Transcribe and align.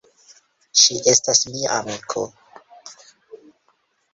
Ŝi 0.83 0.95
estas 1.11 1.41
mia 1.51 1.75
amiko. 1.75 2.25